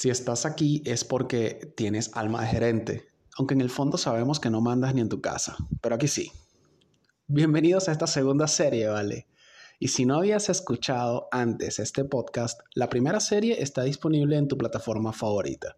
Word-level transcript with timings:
Si 0.00 0.10
estás 0.10 0.46
aquí 0.46 0.80
es 0.84 1.02
porque 1.02 1.72
tienes 1.76 2.12
alma 2.14 2.42
de 2.42 2.46
gerente, 2.46 3.08
aunque 3.36 3.54
en 3.54 3.60
el 3.60 3.68
fondo 3.68 3.98
sabemos 3.98 4.38
que 4.38 4.48
no 4.48 4.60
mandas 4.60 4.94
ni 4.94 5.00
en 5.00 5.08
tu 5.08 5.20
casa, 5.20 5.56
pero 5.80 5.96
aquí 5.96 6.06
sí. 6.06 6.30
Bienvenidos 7.26 7.88
a 7.88 7.90
esta 7.90 8.06
segunda 8.06 8.46
serie, 8.46 8.86
¿vale? 8.86 9.26
Y 9.80 9.88
si 9.88 10.06
no 10.06 10.18
habías 10.18 10.50
escuchado 10.50 11.26
antes 11.32 11.80
este 11.80 12.04
podcast, 12.04 12.60
la 12.76 12.88
primera 12.88 13.18
serie 13.18 13.60
está 13.60 13.82
disponible 13.82 14.36
en 14.36 14.46
tu 14.46 14.56
plataforma 14.56 15.12
favorita. 15.12 15.76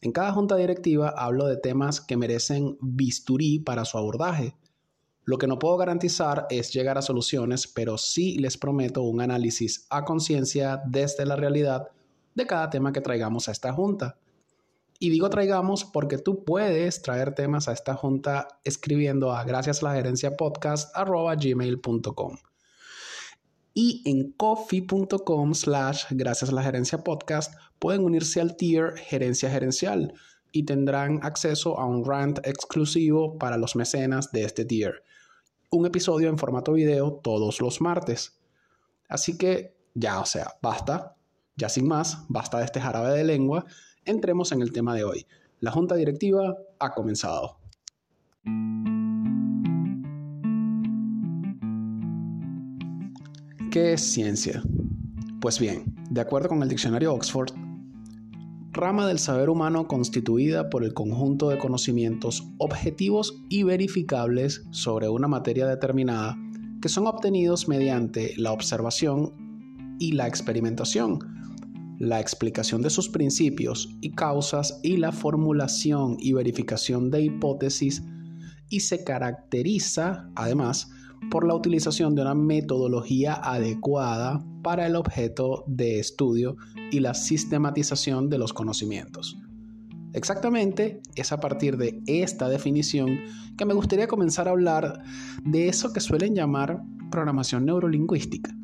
En 0.00 0.12
cada 0.12 0.32
junta 0.32 0.56
directiva 0.56 1.10
hablo 1.14 1.44
de 1.44 1.58
temas 1.58 2.00
que 2.00 2.16
merecen 2.16 2.78
bisturí 2.80 3.58
para 3.58 3.84
su 3.84 3.98
abordaje. 3.98 4.56
Lo 5.24 5.36
que 5.36 5.46
no 5.46 5.58
puedo 5.58 5.76
garantizar 5.76 6.46
es 6.48 6.72
llegar 6.72 6.96
a 6.96 7.02
soluciones, 7.02 7.66
pero 7.66 7.98
sí 7.98 8.38
les 8.38 8.56
prometo 8.56 9.02
un 9.02 9.20
análisis 9.20 9.86
a 9.90 10.06
conciencia 10.06 10.80
desde 10.86 11.26
la 11.26 11.36
realidad 11.36 11.90
de 12.40 12.46
cada 12.46 12.70
tema 12.70 12.92
que 12.92 13.00
traigamos 13.00 13.48
a 13.48 13.52
esta 13.52 13.72
junta. 13.72 14.18
Y 14.98 15.10
digo 15.10 15.30
traigamos 15.30 15.84
porque 15.84 16.18
tú 16.18 16.44
puedes 16.44 17.00
traer 17.00 17.34
temas 17.34 17.68
a 17.68 17.72
esta 17.72 17.94
junta 17.94 18.48
escribiendo 18.64 19.32
a 19.32 19.44
gracias 19.44 19.82
a 19.82 19.86
la 19.86 19.94
gerencia 19.94 20.36
podcast 20.36 20.94
y 23.72 24.02
en 24.04 24.32
coffee.com 24.32 25.54
slash 25.54 26.04
gracias 26.10 26.50
a 26.50 26.54
la 26.54 26.62
gerencia 26.62 27.04
podcast 27.04 27.54
pueden 27.78 28.04
unirse 28.04 28.40
al 28.40 28.56
tier 28.56 28.96
gerencia 28.96 29.50
gerencial 29.50 30.12
y 30.52 30.64
tendrán 30.64 31.20
acceso 31.22 31.78
a 31.78 31.86
un 31.86 32.04
rant 32.04 32.40
exclusivo 32.44 33.38
para 33.38 33.56
los 33.56 33.76
mecenas 33.76 34.32
de 34.32 34.42
este 34.42 34.64
tier. 34.64 35.04
Un 35.70 35.86
episodio 35.86 36.28
en 36.28 36.38
formato 36.38 36.72
video 36.72 37.20
todos 37.22 37.60
los 37.60 37.80
martes. 37.80 38.40
Así 39.08 39.38
que 39.38 39.76
ya, 39.94 40.20
o 40.20 40.26
sea, 40.26 40.56
basta, 40.60 41.16
ya 41.60 41.68
sin 41.68 41.86
más, 41.86 42.24
basta 42.28 42.58
de 42.58 42.64
este 42.64 42.80
jarabe 42.80 43.10
de 43.10 43.22
lengua, 43.22 43.66
entremos 44.06 44.50
en 44.50 44.62
el 44.62 44.72
tema 44.72 44.94
de 44.94 45.04
hoy. 45.04 45.26
La 45.60 45.70
junta 45.70 45.94
directiva 45.94 46.56
ha 46.78 46.94
comenzado. 46.94 47.58
¿Qué 53.70 53.92
es 53.92 54.00
ciencia? 54.00 54.62
Pues 55.40 55.60
bien, 55.60 55.94
de 56.10 56.22
acuerdo 56.22 56.48
con 56.48 56.62
el 56.62 56.68
diccionario 56.68 57.12
Oxford, 57.12 57.52
rama 58.72 59.06
del 59.06 59.18
saber 59.18 59.50
humano 59.50 59.86
constituida 59.86 60.70
por 60.70 60.82
el 60.82 60.94
conjunto 60.94 61.50
de 61.50 61.58
conocimientos 61.58 62.48
objetivos 62.56 63.42
y 63.50 63.64
verificables 63.64 64.64
sobre 64.70 65.10
una 65.10 65.28
materia 65.28 65.66
determinada 65.66 66.38
que 66.80 66.88
son 66.88 67.06
obtenidos 67.06 67.68
mediante 67.68 68.32
la 68.38 68.52
observación 68.52 69.34
y 69.98 70.12
la 70.12 70.26
experimentación, 70.26 71.39
la 72.00 72.18
explicación 72.18 72.80
de 72.80 72.88
sus 72.88 73.10
principios 73.10 73.94
y 74.00 74.12
causas 74.12 74.80
y 74.82 74.96
la 74.96 75.12
formulación 75.12 76.16
y 76.18 76.32
verificación 76.32 77.10
de 77.10 77.22
hipótesis 77.22 78.02
y 78.70 78.80
se 78.80 79.04
caracteriza, 79.04 80.30
además, 80.34 80.90
por 81.30 81.46
la 81.46 81.54
utilización 81.54 82.14
de 82.14 82.22
una 82.22 82.34
metodología 82.34 83.34
adecuada 83.34 84.42
para 84.62 84.86
el 84.86 84.96
objeto 84.96 85.64
de 85.66 86.00
estudio 86.00 86.56
y 86.90 87.00
la 87.00 87.12
sistematización 87.12 88.30
de 88.30 88.38
los 88.38 88.54
conocimientos. 88.54 89.36
Exactamente 90.14 91.02
es 91.16 91.32
a 91.32 91.38
partir 91.38 91.76
de 91.76 92.00
esta 92.06 92.48
definición 92.48 93.20
que 93.58 93.66
me 93.66 93.74
gustaría 93.74 94.08
comenzar 94.08 94.48
a 94.48 94.52
hablar 94.52 95.02
de 95.44 95.68
eso 95.68 95.92
que 95.92 96.00
suelen 96.00 96.34
llamar 96.34 96.80
programación 97.10 97.66
neurolingüística. 97.66 98.56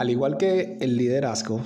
Al 0.00 0.08
igual 0.08 0.38
que 0.38 0.78
el 0.80 0.96
liderazgo, 0.96 1.60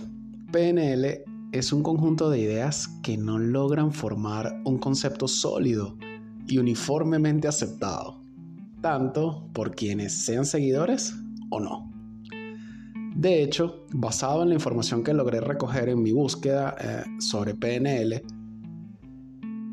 PNL 0.51 1.23
es 1.53 1.73
un 1.73 1.85
conjunto 1.85 2.31
de 2.31 2.41
ideas 2.41 2.89
que 3.05 3.17
no 3.17 3.39
logran 3.39 3.93
formar 3.93 4.61
un 4.65 4.79
concepto 4.79 5.29
sólido 5.29 5.97
y 6.49 6.59
uniformemente 6.59 7.47
aceptado, 7.47 8.21
tanto 8.81 9.49
por 9.53 9.77
quienes 9.77 10.25
sean 10.25 10.47
seguidores 10.47 11.15
o 11.49 11.61
no. 11.61 11.93
De 13.15 13.41
hecho, 13.41 13.87
basado 13.93 14.43
en 14.43 14.49
la 14.49 14.57
información 14.57 15.05
que 15.05 15.15
logré 15.15 15.41
recoger 15.41 15.89
en 15.89 16.03
mi 16.03 16.11
búsqueda 16.11 16.75
eh, 16.81 17.05
sobre 17.21 17.55
PNL, 17.55 18.21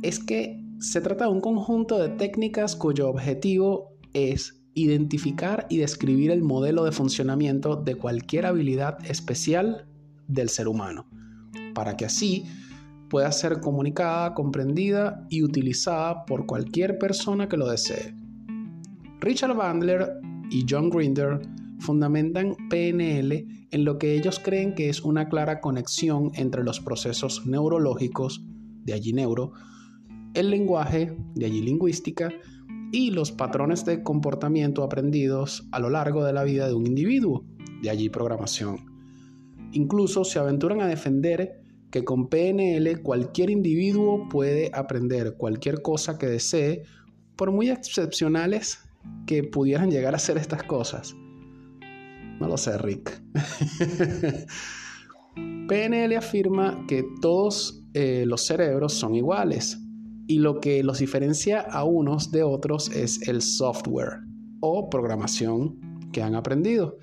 es 0.03 0.19
que 0.19 0.63
se 0.77 1.01
trata 1.01 1.25
de 1.25 1.31
un 1.31 1.41
conjunto 1.41 1.97
de 1.97 2.09
técnicas 2.09 2.75
cuyo 2.75 3.09
objetivo 3.09 3.97
es 4.13 4.60
identificar 4.73 5.67
y 5.69 5.77
describir 5.77 6.31
el 6.31 6.43
modelo 6.43 6.83
de 6.83 6.91
funcionamiento 6.91 7.75
de 7.75 7.95
cualquier 7.95 8.45
habilidad 8.45 8.97
especial 9.05 9.85
del 10.27 10.49
ser 10.49 10.67
humano, 10.67 11.07
para 11.73 11.97
que 11.97 12.05
así 12.05 12.45
pueda 13.09 13.31
ser 13.31 13.59
comunicada, 13.59 14.33
comprendida 14.33 15.25
y 15.29 15.43
utilizada 15.43 16.25
por 16.25 16.45
cualquier 16.45 16.97
persona 16.97 17.49
que 17.49 17.57
lo 17.57 17.69
desee. 17.69 18.15
Richard 19.19 19.55
Bandler 19.55 20.13
y 20.49 20.65
John 20.67 20.89
Grinder 20.89 21.41
fundamentan 21.79 22.55
PNL 22.69 23.67
en 23.71 23.85
lo 23.85 23.97
que 23.97 24.15
ellos 24.15 24.39
creen 24.39 24.75
que 24.75 24.89
es 24.89 25.01
una 25.01 25.27
clara 25.27 25.59
conexión 25.59 26.31
entre 26.35 26.63
los 26.63 26.79
procesos 26.79 27.45
neurológicos, 27.45 28.43
de 28.83 28.93
allí 28.93 29.13
neuro, 29.13 29.51
el 30.33 30.49
lenguaje, 30.49 31.17
de 31.35 31.45
allí 31.45 31.61
lingüística, 31.61 32.31
y 32.91 33.11
los 33.11 33.31
patrones 33.31 33.85
de 33.85 34.03
comportamiento 34.03 34.83
aprendidos 34.83 35.67
a 35.71 35.79
lo 35.79 35.89
largo 35.89 36.23
de 36.23 36.33
la 36.33 36.43
vida 36.43 36.67
de 36.67 36.73
un 36.73 36.85
individuo, 36.85 37.45
de 37.81 37.89
allí 37.89 38.09
programación. 38.09 38.85
Incluso 39.71 40.25
se 40.25 40.39
aventuran 40.39 40.81
a 40.81 40.87
defender 40.87 41.61
que 41.89 42.03
con 42.03 42.27
PNL 42.27 43.01
cualquier 43.01 43.49
individuo 43.49 44.27
puede 44.29 44.71
aprender 44.73 45.35
cualquier 45.37 45.81
cosa 45.81 46.17
que 46.17 46.27
desee, 46.27 46.83
por 47.35 47.51
muy 47.51 47.69
excepcionales 47.69 48.79
que 49.25 49.43
pudieran 49.43 49.89
llegar 49.89 50.13
a 50.15 50.19
ser 50.19 50.37
estas 50.37 50.63
cosas. 50.63 51.15
No 52.39 52.47
lo 52.47 52.57
sé, 52.57 52.77
Rick. 52.77 53.21
PNL 55.67 56.15
afirma 56.17 56.85
que 56.87 57.05
todos 57.21 57.83
eh, 57.93 58.25
los 58.25 58.45
cerebros 58.45 58.93
son 58.93 59.15
iguales 59.15 59.79
y 60.31 60.39
lo 60.39 60.61
que 60.61 60.81
los 60.81 60.99
diferencia 60.99 61.59
a 61.59 61.83
unos 61.83 62.31
de 62.31 62.41
otros 62.41 62.89
es 62.89 63.27
el 63.27 63.41
software 63.41 64.21
o 64.61 64.89
programación 64.89 65.99
que 66.13 66.23
han 66.23 66.35
aprendido. 66.35 66.99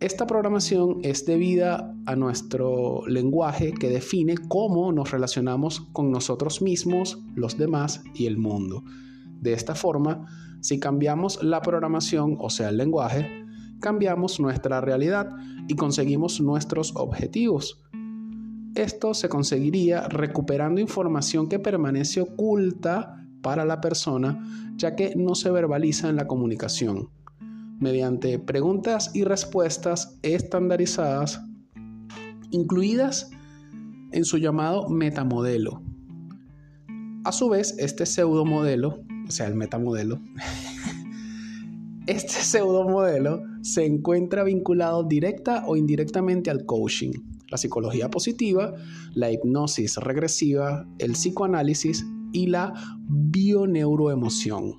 Esta 0.00 0.26
programación 0.26 0.98
es 1.04 1.24
debida 1.24 1.94
a 2.06 2.16
nuestro 2.16 3.06
lenguaje 3.06 3.72
que 3.72 3.88
define 3.88 4.34
cómo 4.48 4.90
nos 4.90 5.12
relacionamos 5.12 5.82
con 5.92 6.10
nosotros 6.10 6.60
mismos, 6.60 7.22
los 7.36 7.56
demás 7.56 8.02
y 8.14 8.26
el 8.26 8.36
mundo. 8.36 8.82
De 9.40 9.52
esta 9.52 9.76
forma, 9.76 10.26
si 10.60 10.80
cambiamos 10.80 11.44
la 11.44 11.62
programación, 11.62 12.36
o 12.40 12.50
sea, 12.50 12.70
el 12.70 12.78
lenguaje, 12.78 13.30
cambiamos 13.80 14.40
nuestra 14.40 14.80
realidad 14.80 15.28
y 15.68 15.76
conseguimos 15.76 16.40
nuestros 16.40 16.96
objetivos. 16.96 17.80
Esto 18.80 19.12
se 19.12 19.28
conseguiría 19.28 20.08
recuperando 20.08 20.80
información 20.80 21.50
que 21.50 21.58
permanece 21.58 22.22
oculta 22.22 23.22
para 23.42 23.66
la 23.66 23.82
persona, 23.82 24.42
ya 24.76 24.96
que 24.96 25.12
no 25.16 25.34
se 25.34 25.50
verbaliza 25.50 26.08
en 26.08 26.16
la 26.16 26.26
comunicación 26.26 27.10
mediante 27.78 28.38
preguntas 28.38 29.10
y 29.12 29.24
respuestas 29.24 30.16
estandarizadas, 30.22 31.42
incluidas 32.52 33.30
en 34.12 34.24
su 34.24 34.38
llamado 34.38 34.88
metamodelo. 34.88 35.82
A 37.24 37.32
su 37.32 37.50
vez, 37.50 37.74
este 37.76 38.06
pseudomodelo, 38.06 39.02
o 39.28 39.30
sea, 39.30 39.46
el 39.46 39.56
metamodelo, 39.56 40.22
este 42.06 42.32
pseudomodelo 42.32 43.42
se 43.60 43.84
encuentra 43.84 44.42
vinculado 44.42 45.02
directa 45.04 45.64
o 45.66 45.76
indirectamente 45.76 46.48
al 46.48 46.64
coaching, 46.64 47.12
la 47.50 47.58
psicología 47.58 48.10
positiva, 48.10 48.74
la 49.14 49.30
hipnosis 49.30 49.96
regresiva, 49.96 50.86
el 50.98 51.12
psicoanálisis 51.12 52.06
y 52.32 52.46
la 52.46 52.72
bioneuroemoción. 53.08 54.76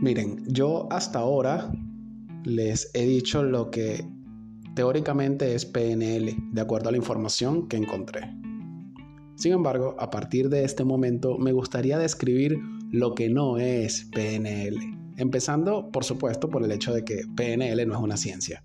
Miren, 0.00 0.44
yo 0.46 0.86
hasta 0.92 1.18
ahora 1.18 1.72
les 2.44 2.90
he 2.94 3.04
dicho 3.04 3.42
lo 3.42 3.72
que 3.72 4.06
teóricamente 4.76 5.54
es 5.54 5.66
PNL, 5.66 6.36
de 6.52 6.60
acuerdo 6.60 6.90
a 6.90 6.92
la 6.92 6.98
información 6.98 7.66
que 7.66 7.76
encontré. 7.76 8.45
Sin 9.36 9.52
embargo, 9.52 9.94
a 9.98 10.10
partir 10.10 10.48
de 10.48 10.64
este 10.64 10.82
momento 10.82 11.36
me 11.36 11.52
gustaría 11.52 11.98
describir 11.98 12.58
lo 12.90 13.14
que 13.14 13.28
no 13.28 13.58
es 13.58 14.08
PNL, 14.12 14.78
empezando 15.18 15.90
por 15.90 16.04
supuesto 16.04 16.48
por 16.48 16.64
el 16.64 16.72
hecho 16.72 16.94
de 16.94 17.04
que 17.04 17.22
PNL 17.36 17.86
no 17.86 17.94
es 17.94 18.00
una 18.00 18.16
ciencia. 18.16 18.64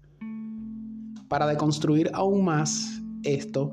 Para 1.27 1.45
deconstruir 1.45 2.09
aún 2.13 2.45
más 2.45 3.01
esto, 3.23 3.71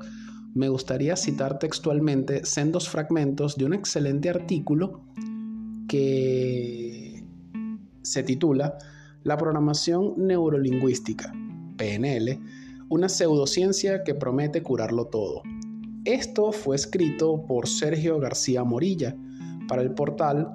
me 0.53 0.67
gustaría 0.67 1.15
citar 1.15 1.57
textualmente 1.57 2.45
sendos 2.45 2.89
fragmentos 2.89 3.55
de 3.55 3.65
un 3.65 3.73
excelente 3.73 4.29
artículo 4.29 5.01
que 5.87 7.23
se 8.01 8.23
titula 8.23 8.77
La 9.23 9.37
programación 9.37 10.15
neurolingüística, 10.17 11.31
PNL, 11.77 12.39
una 12.89 13.07
pseudociencia 13.07 14.03
que 14.03 14.15
promete 14.15 14.61
curarlo 14.63 15.05
todo. 15.05 15.43
Esto 16.09 16.51
fue 16.51 16.75
escrito 16.75 17.45
por 17.45 17.67
Sergio 17.67 18.19
García 18.19 18.63
Morilla 18.63 19.15
para 19.67 19.83
el 19.83 19.93
portal 19.93 20.49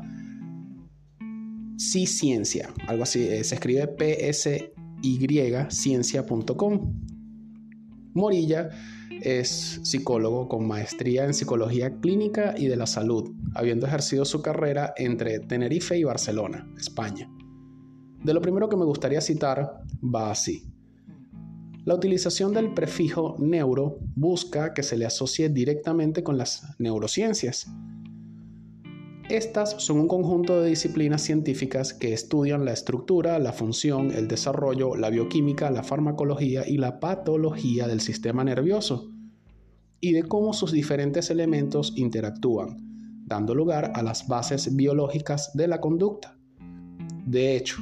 Sí 1.77 2.06
Ciencia, 2.06 2.75
algo 2.89 3.05
así, 3.05 3.23
eh, 3.29 3.45
se 3.45 3.55
escribe 3.55 3.87
PSY 3.87 5.21
ciencia.com. 5.69 6.93
Morilla 8.15 8.69
es 9.23 9.79
psicólogo 9.85 10.49
con 10.49 10.67
maestría 10.67 11.25
en 11.25 11.35
psicología 11.35 12.00
clínica 12.00 12.57
y 12.59 12.67
de 12.67 12.77
la 12.77 12.89
salud, 12.89 13.31
habiendo 13.55 13.87
ejercido 13.87 14.25
su 14.25 14.43
carrera 14.43 14.93
entre 14.97 15.39
Tenerife 15.39 15.97
y 15.97 16.03
Barcelona, 16.03 16.67
España. 16.77 17.31
De 18.25 18.35
lo 18.35 18.41
primero 18.41 18.69
que 18.69 18.77
me 18.77 18.85
gustaría 18.85 19.21
citar 19.21 19.85
va 20.03 20.33
así. 20.33 20.74
La 21.85 21.95
utilización 21.95 22.55
del 22.55 22.73
prefijo 22.73 23.37
neuro 23.39 23.99
busca 24.17 24.73
que 24.73 24.83
se 24.83 24.97
le 24.97 25.05
asocie 25.05 25.51
directamente 25.51 26.23
con 26.23 26.39
las 26.39 26.63
neurociencias. 26.79 27.67
Estas 29.29 29.83
son 29.83 30.01
un 30.01 30.09
conjunto 30.09 30.63
de 30.63 30.71
disciplinas 30.71 31.21
científicas 31.21 31.93
que 31.93 32.15
estudian 32.15 32.65
la 32.65 32.73
estructura, 32.73 33.39
la 33.39 33.53
función, 33.53 34.13
el 34.13 34.29
desarrollo, 34.29 34.97
la 34.97 35.11
bioquímica, 35.11 35.71
la 35.71 35.83
farmacología 35.83 36.67
y 36.67 36.79
la 36.79 37.01
patología 37.01 37.87
del 37.87 38.01
sistema 38.01 38.45
nervioso 38.45 39.11
y 40.01 40.13
de 40.13 40.23
cómo 40.23 40.55
sus 40.55 40.73
diferentes 40.73 41.29
elementos 41.29 41.93
interactúan, 41.97 42.79
dando 43.27 43.55
lugar 43.55 43.93
a 43.95 44.03
las 44.03 44.27
bases 44.27 44.75
biológicas 44.75 45.53
de 45.55 45.69
la 45.69 45.81
conducta. 45.81 46.39
De 47.27 47.57
hecho, 47.57 47.77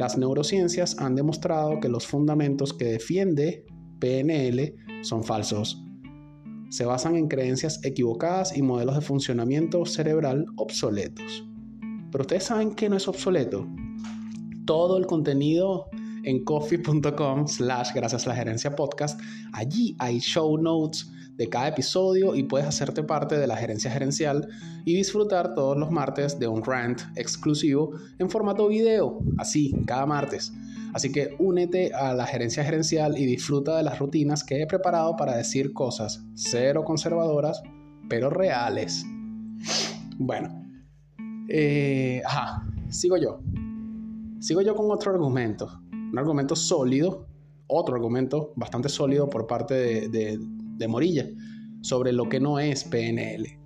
las 0.00 0.16
neurociencias 0.16 0.96
han 0.98 1.14
demostrado 1.14 1.78
que 1.78 1.90
los 1.90 2.06
fundamentos 2.06 2.72
que 2.72 2.86
defiende 2.86 3.66
PNL 3.98 4.74
son 5.02 5.22
falsos. 5.22 5.84
Se 6.70 6.86
basan 6.86 7.16
en 7.16 7.28
creencias 7.28 7.84
equivocadas 7.84 8.56
y 8.56 8.62
modelos 8.62 8.94
de 8.94 9.02
funcionamiento 9.02 9.84
cerebral 9.84 10.46
obsoletos. 10.56 11.46
Pero 12.10 12.22
ustedes 12.22 12.44
saben 12.44 12.74
que 12.74 12.88
no 12.88 12.96
es 12.96 13.08
obsoleto. 13.08 13.68
Todo 14.64 14.96
el 14.96 15.04
contenido 15.04 15.90
en 16.24 16.44
coffee.com 16.44 17.46
slash 17.46 17.90
gracias 17.94 18.26
a 18.26 18.30
la 18.30 18.36
gerencia 18.36 18.74
podcast. 18.74 19.20
Allí 19.52 19.96
hay 19.98 20.18
show 20.18 20.56
notes 20.56 21.12
de 21.40 21.48
cada 21.48 21.68
episodio 21.68 22.34
y 22.34 22.42
puedes 22.42 22.68
hacerte 22.68 23.02
parte 23.02 23.38
de 23.38 23.46
la 23.46 23.56
gerencia 23.56 23.90
gerencial 23.90 24.46
y 24.84 24.94
disfrutar 24.94 25.54
todos 25.54 25.74
los 25.74 25.90
martes 25.90 26.38
de 26.38 26.46
un 26.46 26.62
rant 26.62 27.00
exclusivo 27.16 27.92
en 28.18 28.28
formato 28.28 28.68
video, 28.68 29.20
así, 29.38 29.74
cada 29.86 30.04
martes. 30.04 30.52
Así 30.92 31.10
que 31.10 31.34
únete 31.38 31.94
a 31.94 32.12
la 32.12 32.26
gerencia 32.26 32.62
gerencial 32.62 33.16
y 33.16 33.24
disfruta 33.24 33.78
de 33.78 33.82
las 33.82 33.98
rutinas 33.98 34.44
que 34.44 34.60
he 34.60 34.66
preparado 34.66 35.16
para 35.16 35.34
decir 35.34 35.72
cosas 35.72 36.22
cero 36.34 36.84
conservadoras, 36.84 37.62
pero 38.10 38.28
reales. 38.28 39.06
Bueno, 40.18 40.62
eh, 41.48 42.20
ajá, 42.26 42.66
sigo 42.90 43.16
yo. 43.16 43.40
Sigo 44.40 44.60
yo 44.60 44.74
con 44.74 44.90
otro 44.90 45.10
argumento, 45.10 45.80
un 45.90 46.18
argumento 46.18 46.54
sólido, 46.54 47.26
otro 47.66 47.94
argumento 47.94 48.52
bastante 48.56 48.90
sólido 48.90 49.30
por 49.30 49.46
parte 49.46 49.72
de 49.72 50.08
de 50.08 50.59
Morilla 50.88 51.26
sobre 51.82 52.12
lo 52.12 52.28
que 52.28 52.40
no 52.40 52.58
es 52.58 52.84
PNL. 52.84 53.58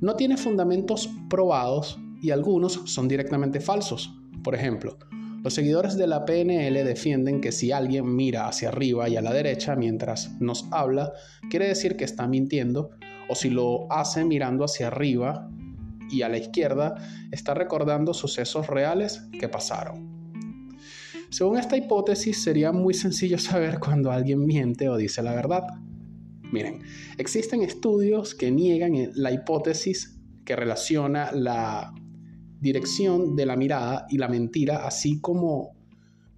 No 0.00 0.14
tiene 0.14 0.36
fundamentos 0.36 1.10
probados 1.28 1.98
y 2.22 2.30
algunos 2.30 2.80
son 2.84 3.08
directamente 3.08 3.60
falsos. 3.60 4.14
Por 4.44 4.54
ejemplo, 4.54 4.96
los 5.42 5.54
seguidores 5.54 5.96
de 5.96 6.06
la 6.06 6.24
PNL 6.24 6.84
defienden 6.84 7.40
que 7.40 7.52
si 7.52 7.72
alguien 7.72 8.14
mira 8.14 8.48
hacia 8.48 8.68
arriba 8.68 9.08
y 9.08 9.16
a 9.16 9.22
la 9.22 9.32
derecha 9.32 9.76
mientras 9.76 10.40
nos 10.40 10.66
habla, 10.70 11.12
quiere 11.50 11.68
decir 11.68 11.96
que 11.96 12.04
está 12.04 12.26
mintiendo, 12.26 12.90
o 13.28 13.34
si 13.34 13.50
lo 13.50 13.90
hace 13.92 14.24
mirando 14.24 14.64
hacia 14.64 14.88
arriba 14.88 15.48
y 16.10 16.22
a 16.22 16.28
la 16.28 16.38
izquierda, 16.38 16.96
está 17.30 17.54
recordando 17.54 18.14
sucesos 18.14 18.66
reales 18.66 19.28
que 19.38 19.48
pasaron. 19.48 20.17
Según 21.30 21.58
esta 21.58 21.76
hipótesis, 21.76 22.42
sería 22.42 22.72
muy 22.72 22.94
sencillo 22.94 23.38
saber 23.38 23.78
cuando 23.78 24.10
alguien 24.10 24.44
miente 24.46 24.88
o 24.88 24.96
dice 24.96 25.22
la 25.22 25.34
verdad. 25.34 25.64
Miren, 26.50 26.80
existen 27.18 27.62
estudios 27.62 28.34
que 28.34 28.50
niegan 28.50 29.10
la 29.14 29.32
hipótesis 29.32 30.18
que 30.44 30.56
relaciona 30.56 31.30
la 31.32 31.92
dirección 32.60 33.36
de 33.36 33.44
la 33.44 33.56
mirada 33.56 34.06
y 34.08 34.16
la 34.16 34.28
mentira, 34.28 34.86
así 34.86 35.20
como 35.20 35.76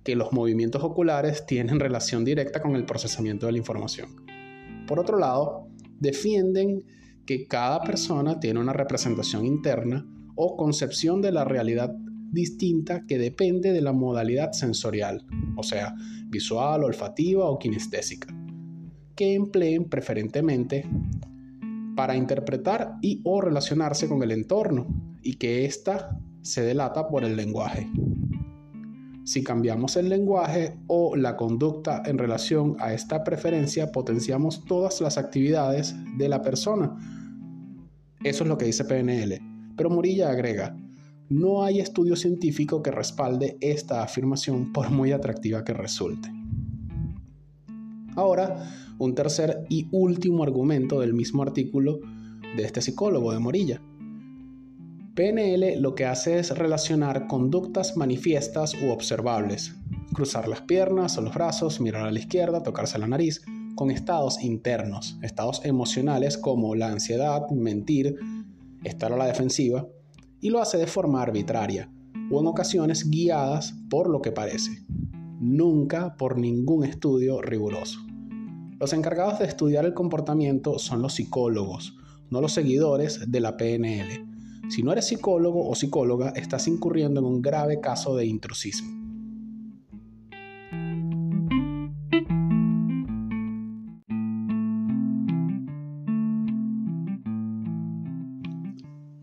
que 0.02 0.16
los 0.16 0.32
movimientos 0.32 0.82
oculares 0.82 1.46
tienen 1.46 1.78
relación 1.78 2.25
directa 2.25 2.60
con 2.60 2.75
el 2.75 2.87
procesamiento 2.87 3.46
de 3.46 3.52
la 3.52 3.58
información. 3.58 4.26
Por 4.87 4.98
otro 4.98 5.19
lado, 5.19 5.69
defienden 6.00 6.82
que 7.25 7.46
cada 7.46 7.82
persona 7.82 8.40
tiene 8.40 8.58
una 8.58 8.72
representación 8.72 9.46
interna 9.46 10.04
o 10.34 10.56
concepción 10.56 11.22
de 11.22 11.31
la 11.31 11.44
realidad 11.44 11.94
distinta 12.30 13.04
que 13.06 13.18
depende 13.18 13.72
de 13.72 13.80
la 13.80 13.92
modalidad 13.92 14.52
sensorial, 14.52 15.24
o 15.56 15.62
sea, 15.62 15.94
visual, 16.28 16.84
olfativa 16.84 17.44
o 17.46 17.58
kinestésica, 17.58 18.28
que 19.16 19.34
empleen 19.34 19.84
preferentemente 19.84 20.88
para 21.96 22.16
interpretar 22.16 22.96
y 23.02 23.20
o 23.24 23.40
relacionarse 23.40 24.08
con 24.08 24.22
el 24.22 24.30
entorno 24.30 24.86
y 25.22 25.34
que 25.34 25.64
ésta 25.64 26.18
se 26.42 26.62
delata 26.62 27.08
por 27.08 27.24
el 27.24 27.36
lenguaje. 27.36 27.88
Si 29.24 29.44
cambiamos 29.44 29.96
el 29.96 30.08
lenguaje 30.08 30.78
o 30.86 31.14
la 31.14 31.36
conducta 31.36 32.02
en 32.06 32.18
relación 32.18 32.76
a 32.80 32.94
esta 32.94 33.22
preferencia, 33.22 33.92
potenciamos 33.92 34.64
todas 34.64 35.00
las 35.00 35.18
actividades 35.18 35.94
de 36.16 36.28
la 36.28 36.42
persona. 36.42 36.96
Eso 38.24 38.44
es 38.44 38.48
lo 38.48 38.58
que 38.58 38.64
dice 38.64 38.84
PNL. 38.84 39.40
Pero 39.76 39.90
Murilla 39.90 40.30
agrega, 40.30 40.76
no 41.30 41.62
hay 41.62 41.78
estudio 41.78 42.16
científico 42.16 42.82
que 42.82 42.90
respalde 42.90 43.56
esta 43.60 44.02
afirmación 44.02 44.72
por 44.72 44.90
muy 44.90 45.12
atractiva 45.12 45.64
que 45.64 45.72
resulte. 45.72 46.28
Ahora, 48.16 48.68
un 48.99 49.14
tercer 49.14 49.64
y 49.68 49.87
último 49.92 50.42
argumento 50.42 51.00
del 51.00 51.14
mismo 51.14 51.42
artículo 51.42 52.00
de 52.56 52.64
este 52.64 52.82
psicólogo 52.82 53.32
de 53.32 53.38
Morilla. 53.38 53.80
PNL 55.14 55.80
lo 55.80 55.94
que 55.94 56.04
hace 56.04 56.40
es 56.40 56.50
relacionar 56.56 57.28
conductas 57.28 57.96
manifiestas 57.96 58.75
u 58.82 58.90
observables, 58.90 59.76
cruzar 60.12 60.49
las 60.49 60.62
piernas 60.62 61.16
o 61.16 61.22
los 61.22 61.34
brazos, 61.34 61.80
mirar 61.80 62.06
a 62.06 62.10
la 62.10 62.18
izquierda, 62.18 62.64
tocarse 62.64 62.99
la 62.99 63.06
nariz, 63.06 63.42
con 63.76 63.92
estados 63.92 64.42
internos, 64.42 65.16
estados 65.22 65.64
emocionales 65.64 66.37
como 66.37 66.75
la 66.75 66.88
ansiedad, 66.88 67.49
mentir, 67.50 68.16
estar 68.82 69.12
a 69.12 69.16
la 69.16 69.26
defensiva, 69.26 69.87
y 70.40 70.50
lo 70.50 70.61
hace 70.61 70.78
de 70.78 70.87
forma 70.87 71.23
arbitraria 71.23 71.90
o 72.30 72.40
en 72.40 72.47
ocasiones 72.47 73.11
guiadas 73.11 73.75
por 73.88 74.09
lo 74.09 74.23
que 74.23 74.32
parece, 74.32 74.85
nunca 75.40 76.16
por 76.16 76.38
ningún 76.38 76.85
estudio 76.85 77.42
riguroso. 77.42 78.00
Los 78.78 78.92
encargados 78.92 79.38
de 79.38 79.47
estudiar 79.47 79.85
el 79.85 79.94
comportamiento 79.94 80.78
son 80.78 81.02
los 81.02 81.14
psicólogos, 81.14 81.97
no 82.30 82.40
los 82.40 82.52
seguidores 82.52 83.30
de 83.30 83.40
la 83.40 83.56
PNL. 83.56 84.26
Si 84.70 84.82
no 84.82 84.92
eres 84.92 85.09
psicólogo 85.09 85.68
o 85.68 85.75
psicóloga, 85.75 86.30
estás 86.30 86.68
incurriendo 86.68 87.20
en 87.20 87.26
un 87.26 87.42
grave 87.42 87.80
caso 87.80 88.14
de 88.16 88.26
intrusismo. 88.26 89.00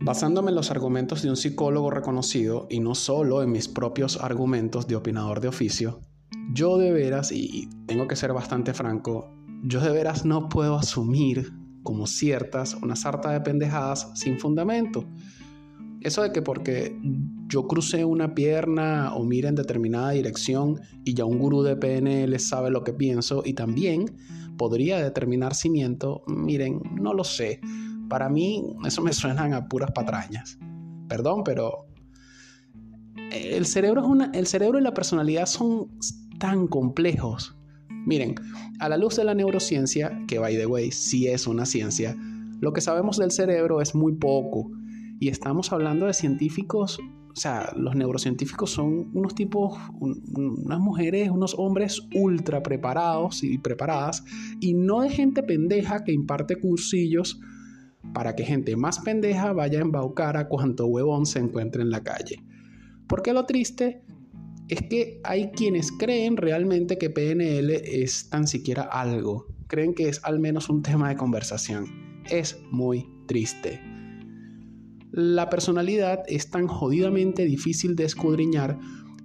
Basándome 0.07 0.51
en 0.51 0.55
los 0.55 0.71
argumentos 0.71 1.21
de 1.21 1.29
un 1.29 1.35
psicólogo 1.35 1.91
reconocido 1.91 2.65
y 2.69 2.79
no 2.79 2.95
solo 2.95 3.43
en 3.43 3.51
mis 3.51 3.67
propios 3.67 4.15
argumentos 4.21 4.87
de 4.87 4.95
opinador 4.95 5.41
de 5.41 5.49
oficio, 5.49 5.99
yo 6.53 6.77
de 6.77 6.93
veras, 6.93 7.33
y 7.33 7.67
tengo 7.87 8.07
que 8.07 8.15
ser 8.15 8.31
bastante 8.31 8.73
franco, 8.73 9.29
yo 9.65 9.81
de 9.81 9.91
veras 9.91 10.23
no 10.23 10.47
puedo 10.47 10.77
asumir 10.77 11.51
como 11.83 12.07
ciertas 12.07 12.75
una 12.75 12.95
sarta 12.95 13.31
de 13.31 13.41
pendejadas 13.41 14.09
sin 14.15 14.39
fundamento. 14.39 15.03
Eso 15.99 16.21
de 16.21 16.31
que 16.31 16.41
porque 16.41 16.97
yo 17.49 17.67
crucé 17.67 18.05
una 18.05 18.33
pierna 18.33 19.13
o 19.13 19.25
mire 19.25 19.49
en 19.49 19.55
determinada 19.55 20.11
dirección 20.11 20.79
y 21.03 21.15
ya 21.15 21.25
un 21.25 21.37
gurú 21.37 21.63
de 21.63 21.75
PNL 21.75 22.39
sabe 22.39 22.71
lo 22.71 22.85
que 22.85 22.93
pienso 22.93 23.43
y 23.43 23.55
también 23.55 24.15
podría 24.57 25.03
determinar 25.03 25.53
si 25.53 25.69
miento, 25.69 26.23
miren, 26.27 26.81
no 26.95 27.13
lo 27.13 27.25
sé. 27.25 27.59
Para 28.09 28.29
mí 28.29 28.63
eso 28.85 29.01
me 29.01 29.13
suenan 29.13 29.53
a 29.53 29.67
puras 29.67 29.91
patrañas. 29.91 30.57
Perdón, 31.07 31.43
pero 31.43 31.87
el 33.31 33.65
cerebro, 33.65 34.01
es 34.01 34.07
una, 34.07 34.31
el 34.33 34.47
cerebro 34.47 34.79
y 34.79 34.81
la 34.81 34.93
personalidad 34.93 35.45
son 35.45 35.89
tan 36.39 36.67
complejos 36.67 37.57
Miren, 38.07 38.35
a 38.79 38.87
la 38.87 38.95
luz 38.95 39.17
de 39.17 39.25
la 39.25 39.35
neurociencia, 39.35 40.17
que 40.29 40.39
by 40.39 40.55
the 40.55 40.65
way 40.65 40.91
sí 40.93 41.27
es 41.27 41.45
una 41.45 41.65
ciencia, 41.65 42.15
lo 42.61 42.71
que 42.71 42.79
sabemos 42.79 43.17
del 43.17 43.31
cerebro 43.31 43.81
es 43.81 43.95
muy 43.95 44.13
poco. 44.13 44.71
Y 45.19 45.27
estamos 45.27 45.73
hablando 45.73 46.05
de 46.05 46.13
científicos, 46.13 46.99
o 47.01 47.35
sea, 47.35 47.73
los 47.75 47.97
neurocientíficos 47.97 48.71
son 48.71 49.11
unos 49.13 49.35
tipos, 49.35 49.77
unas 49.99 50.79
mujeres, 50.79 51.29
unos 51.29 51.53
hombres 51.57 52.07
ultra 52.15 52.63
preparados 52.63 53.43
y 53.43 53.57
preparadas, 53.57 54.23
y 54.61 54.73
no 54.73 55.01
de 55.01 55.09
gente 55.09 55.43
pendeja 55.43 56.05
que 56.05 56.13
imparte 56.13 56.55
cursillos 56.55 57.41
para 58.13 58.35
que 58.35 58.43
gente 58.43 58.75
más 58.75 58.99
pendeja 58.99 59.53
vaya 59.53 59.79
a 59.79 59.83
embaucar 59.83 60.37
a 60.37 60.47
cuanto 60.47 60.87
huevón 60.87 61.25
se 61.25 61.39
encuentre 61.39 61.81
en 61.81 61.89
la 61.89 62.03
calle. 62.03 62.43
Porque 63.07 63.33
lo 63.33 63.45
triste 63.45 64.03
es 64.67 64.81
que 64.81 65.21
hay 65.23 65.51
quienes 65.51 65.91
creen 65.91 66.37
realmente 66.37 66.97
que 66.97 67.09
PNL 67.09 67.71
es 67.71 68.29
tan 68.29 68.47
siquiera 68.47 68.83
algo, 68.83 69.47
creen 69.67 69.93
que 69.93 70.09
es 70.09 70.19
al 70.23 70.39
menos 70.39 70.69
un 70.69 70.81
tema 70.81 71.09
de 71.09 71.15
conversación. 71.15 71.85
Es 72.29 72.59
muy 72.71 73.09
triste. 73.27 73.79
La 75.11 75.49
personalidad 75.49 76.23
es 76.27 76.49
tan 76.49 76.67
jodidamente 76.67 77.45
difícil 77.45 77.95
de 77.95 78.03
escudriñar 78.05 78.77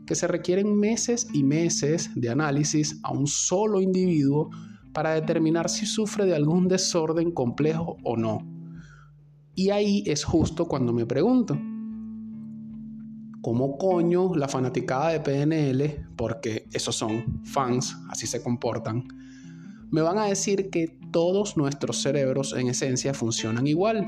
que 0.06 0.14
se 0.14 0.28
requieren 0.28 0.76
meses 0.78 1.26
y 1.32 1.42
meses 1.42 2.10
de 2.14 2.30
análisis 2.30 3.00
a 3.02 3.12
un 3.12 3.26
solo 3.26 3.80
individuo 3.80 4.50
para 4.92 5.14
determinar 5.14 5.68
si 5.68 5.86
sufre 5.86 6.26
de 6.26 6.34
algún 6.34 6.68
desorden 6.68 7.32
complejo 7.32 7.96
o 8.04 8.16
no. 8.16 8.51
Y 9.54 9.70
ahí 9.70 10.02
es 10.06 10.24
justo 10.24 10.66
cuando 10.66 10.92
me 10.92 11.06
pregunto, 11.06 11.58
¿cómo 13.42 13.76
coño 13.76 14.34
la 14.34 14.48
fanaticada 14.48 15.10
de 15.10 15.20
PNL, 15.20 16.06
porque 16.16 16.68
esos 16.72 16.96
son 16.96 17.42
fans, 17.44 17.96
así 18.08 18.26
se 18.26 18.42
comportan, 18.42 19.04
me 19.90 20.00
van 20.00 20.16
a 20.16 20.24
decir 20.24 20.70
que 20.70 20.96
todos 21.10 21.58
nuestros 21.58 22.00
cerebros 22.00 22.54
en 22.56 22.68
esencia 22.68 23.12
funcionan 23.12 23.66
igual 23.66 24.06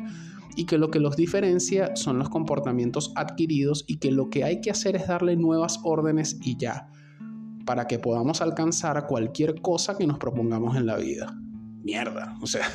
y 0.56 0.64
que 0.64 0.78
lo 0.78 0.90
que 0.90 0.98
los 0.98 1.16
diferencia 1.16 1.94
son 1.94 2.18
los 2.18 2.30
comportamientos 2.30 3.12
adquiridos 3.16 3.84
y 3.86 3.98
que 3.98 4.10
lo 4.10 4.30
que 4.30 4.44
hay 4.44 4.62
que 4.62 4.70
hacer 4.70 4.96
es 4.96 5.08
darle 5.08 5.36
nuevas 5.36 5.80
órdenes 5.84 6.38
y 6.42 6.56
ya, 6.56 6.88
para 7.66 7.86
que 7.86 7.98
podamos 7.98 8.40
alcanzar 8.40 9.06
cualquier 9.06 9.60
cosa 9.60 9.98
que 9.98 10.06
nos 10.06 10.18
propongamos 10.18 10.76
en 10.76 10.86
la 10.86 10.96
vida. 10.96 11.38
Mierda, 11.82 12.38
o 12.40 12.46
sea, 12.46 12.66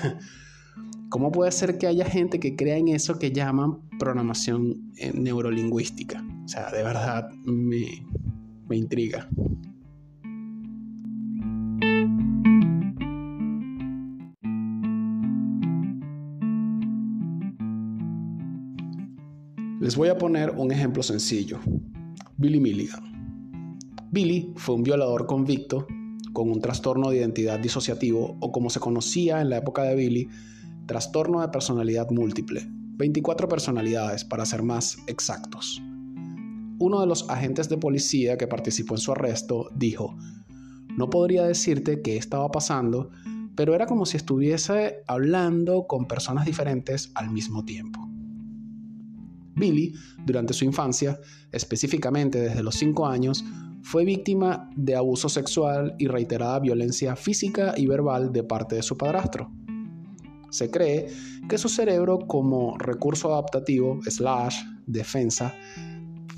¿Cómo 1.10 1.32
puede 1.32 1.52
ser 1.52 1.80
que 1.80 1.88
haya 1.88 2.06
gente 2.06 2.40
que 2.40 2.56
crea 2.56 2.78
en 2.78 2.90
eso 2.90 3.18
que 3.18 3.32
llaman 3.32 3.80
programación 3.98 4.92
eh, 4.98 5.12
neurolingüística? 5.12 6.24
O 6.46 6.48
sea, 6.48 6.70
de 6.70 6.84
verdad 6.84 7.32
me, 7.46 8.06
me 8.68 8.78
intriga. 8.78 9.28
Les 19.80 19.96
voy 19.96 20.10
a 20.10 20.18
poner 20.20 20.52
un 20.52 20.72
ejemplo 20.72 21.02
sencillo. 21.02 21.60
Billy 22.38 22.60
Milligan. 22.60 23.02
Billy 24.12 24.54
fue 24.58 24.76
un 24.76 24.84
violador 24.84 25.26
convicto 25.26 25.88
con 26.34 26.52
un 26.52 26.62
trastorno 26.62 27.10
de 27.10 27.18
identidad 27.18 27.58
disociativo 27.58 28.38
o 28.40 28.52
como 28.52 28.70
se 28.70 28.80
conocía 28.80 29.42
en 29.42 29.50
la 29.50 29.58
época 29.58 29.82
de 29.84 29.96
Billy, 29.96 30.30
trastorno 30.90 31.42
de 31.42 31.50
personalidad 31.50 32.10
múltiple, 32.10 32.66
24 32.68 33.48
personalidades 33.48 34.26
para 34.26 34.44
ser 34.44 34.64
más 34.64 34.98
exactos. 35.06 35.80
Uno 36.80 37.00
de 37.00 37.06
los 37.06 37.30
agentes 37.30 37.70
de 37.70 37.78
policía 37.78 38.40
que 38.40 38.48
participó 38.48 38.96
en 38.96 39.00
su 39.00 39.12
arresto 39.12 39.70
dijo, 39.76 40.18
no 40.98 41.12
podría 41.12 41.44
decirte 41.44 42.02
qué 42.02 42.18
estaba 42.18 42.50
pasando, 42.50 43.12
pero 43.56 43.76
era 43.76 43.86
como 43.86 44.08
si 44.08 44.18
estuviese 44.18 45.04
hablando 45.06 45.86
con 45.86 46.08
personas 46.08 46.48
diferentes 46.48 47.12
al 47.14 47.30
mismo 47.30 47.64
tiempo. 47.64 48.10
Billy, 49.56 49.94
durante 50.26 50.56
su 50.56 50.66
infancia, 50.66 51.20
específicamente 51.52 52.40
desde 52.40 52.64
los 52.64 52.74
5 52.76 53.06
años, 53.06 53.46
fue 53.84 54.06
víctima 54.06 54.72
de 54.76 54.96
abuso 54.96 55.30
sexual 55.30 55.94
y 56.00 56.08
reiterada 56.08 56.60
violencia 56.60 57.16
física 57.16 57.76
y 57.78 57.86
verbal 57.86 58.34
de 58.34 58.44
parte 58.44 58.76
de 58.76 58.82
su 58.82 58.98
padrastro. 58.98 59.52
Se 60.50 60.72
cree 60.72 61.08
que 61.48 61.58
su 61.58 61.70
cerebro 61.70 62.20
como 62.28 62.78
recurso 62.78 63.34
adaptativo 63.34 64.00
slash 64.04 64.58
defensa 64.86 65.54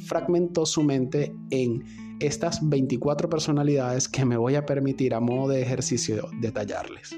fragmentó 0.05 0.65
su 0.65 0.83
mente 0.83 1.33
en 1.49 1.83
estas 2.19 2.67
24 2.67 3.29
personalidades 3.29 4.07
que 4.07 4.25
me 4.25 4.37
voy 4.37 4.55
a 4.55 4.65
permitir 4.65 5.13
a 5.13 5.19
modo 5.19 5.49
de 5.49 5.61
ejercicio 5.61 6.29
detallarles. 6.39 7.15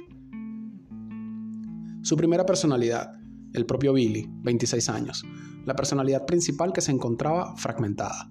Su 2.04 2.18
primera 2.18 2.46
personalidad, 2.46 3.14
el 3.54 3.66
propio 3.66 3.94
Billy, 3.94 4.30
26 4.44 4.90
años, 4.90 5.24
la 5.66 5.76
personalidad 5.76 6.26
principal 6.26 6.74
que 6.74 6.82
se 6.82 6.92
encontraba 6.92 7.56
fragmentada. 7.56 8.30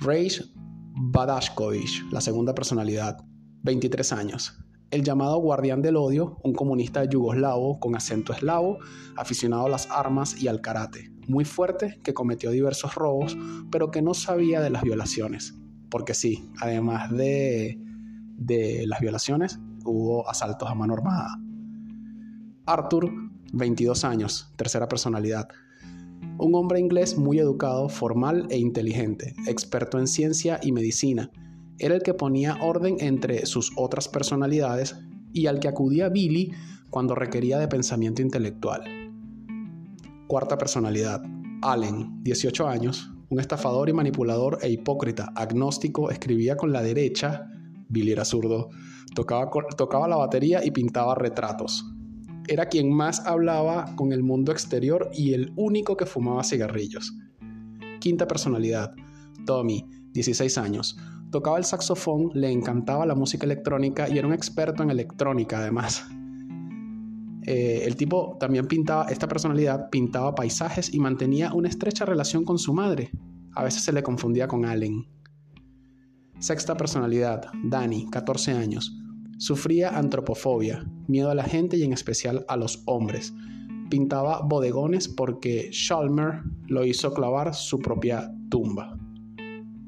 Rage 0.00 0.42
Badashkovich, 0.96 2.04
la 2.10 2.20
segunda 2.20 2.54
personalidad, 2.54 3.18
23 3.62 4.12
años, 4.12 4.63
el 4.94 5.02
llamado 5.02 5.38
guardián 5.38 5.82
del 5.82 5.96
odio, 5.96 6.38
un 6.44 6.54
comunista 6.54 7.04
yugoslavo 7.04 7.80
con 7.80 7.96
acento 7.96 8.32
eslavo, 8.32 8.78
aficionado 9.16 9.66
a 9.66 9.68
las 9.68 9.90
armas 9.90 10.40
y 10.40 10.46
al 10.46 10.60
karate, 10.60 11.10
muy 11.26 11.44
fuerte 11.44 11.98
que 12.04 12.14
cometió 12.14 12.52
diversos 12.52 12.94
robos, 12.94 13.36
pero 13.72 13.90
que 13.90 14.02
no 14.02 14.14
sabía 14.14 14.60
de 14.60 14.70
las 14.70 14.82
violaciones. 14.82 15.54
Porque 15.90 16.14
sí, 16.14 16.48
además 16.60 17.10
de, 17.10 17.76
de 18.36 18.86
las 18.86 19.00
violaciones, 19.00 19.58
hubo 19.84 20.28
asaltos 20.30 20.70
a 20.70 20.76
mano 20.76 20.94
armada. 20.94 21.40
Arthur, 22.64 23.10
22 23.52 24.04
años, 24.04 24.52
tercera 24.56 24.86
personalidad. 24.86 25.48
Un 26.38 26.54
hombre 26.54 26.78
inglés 26.78 27.18
muy 27.18 27.40
educado, 27.40 27.88
formal 27.88 28.46
e 28.48 28.58
inteligente, 28.58 29.34
experto 29.48 29.98
en 29.98 30.06
ciencia 30.06 30.60
y 30.62 30.70
medicina, 30.70 31.32
era 31.78 31.94
el 31.94 32.02
que 32.02 32.14
ponía 32.14 32.58
orden 32.62 32.96
entre 33.00 33.46
sus 33.46 33.72
otras 33.76 34.08
personalidades 34.08 34.96
y 35.32 35.46
al 35.46 35.60
que 35.60 35.68
acudía 35.68 36.08
Billy 36.08 36.52
cuando 36.90 37.14
requería 37.14 37.58
de 37.58 37.68
pensamiento 37.68 38.22
intelectual. 38.22 38.84
Cuarta 40.28 40.56
personalidad, 40.56 41.22
Allen, 41.62 42.22
18 42.22 42.68
años, 42.68 43.10
un 43.28 43.40
estafador 43.40 43.88
y 43.88 43.92
manipulador 43.92 44.58
e 44.62 44.70
hipócrita, 44.70 45.32
agnóstico, 45.34 46.10
escribía 46.10 46.56
con 46.56 46.72
la 46.72 46.82
derecha, 46.82 47.48
Billy 47.88 48.12
era 48.12 48.24
zurdo, 48.24 48.70
tocaba, 49.14 49.50
tocaba 49.76 50.08
la 50.08 50.16
batería 50.16 50.64
y 50.64 50.70
pintaba 50.70 51.14
retratos. 51.14 51.84
Era 52.46 52.66
quien 52.66 52.92
más 52.92 53.26
hablaba 53.26 53.96
con 53.96 54.12
el 54.12 54.22
mundo 54.22 54.52
exterior 54.52 55.10
y 55.12 55.32
el 55.32 55.52
único 55.56 55.96
que 55.96 56.06
fumaba 56.06 56.44
cigarrillos. 56.44 57.14
Quinta 58.00 58.28
personalidad, 58.28 58.94
Tommy, 59.46 59.86
16 60.12 60.58
años, 60.58 60.96
Tocaba 61.30 61.58
el 61.58 61.64
saxofón, 61.64 62.30
le 62.34 62.50
encantaba 62.50 63.06
la 63.06 63.14
música 63.14 63.44
electrónica 63.44 64.08
y 64.08 64.18
era 64.18 64.26
un 64.26 64.34
experto 64.34 64.82
en 64.82 64.90
electrónica 64.90 65.58
además. 65.58 66.06
Eh, 67.46 67.82
el 67.84 67.96
tipo 67.96 68.36
también 68.40 68.66
pintaba, 68.66 69.04
esta 69.04 69.28
personalidad 69.28 69.90
pintaba 69.90 70.34
paisajes 70.34 70.92
y 70.94 70.98
mantenía 70.98 71.52
una 71.52 71.68
estrecha 71.68 72.04
relación 72.04 72.44
con 72.44 72.58
su 72.58 72.72
madre. 72.72 73.10
A 73.54 73.62
veces 73.62 73.82
se 73.82 73.92
le 73.92 74.02
confundía 74.02 74.48
con 74.48 74.64
Allen. 74.64 75.06
Sexta 76.38 76.76
personalidad, 76.76 77.46
Danny, 77.64 78.06
14 78.10 78.52
años. 78.52 78.96
Sufría 79.38 79.96
antropofobia, 79.98 80.84
miedo 81.06 81.30
a 81.30 81.34
la 81.34 81.44
gente 81.44 81.76
y 81.76 81.82
en 81.82 81.92
especial 81.92 82.44
a 82.48 82.56
los 82.56 82.82
hombres. 82.86 83.34
Pintaba 83.90 84.40
bodegones 84.42 85.08
porque 85.08 85.70
Schalmer 85.72 86.42
lo 86.66 86.84
hizo 86.84 87.12
clavar 87.12 87.54
su 87.54 87.78
propia 87.78 88.32
tumba 88.48 88.96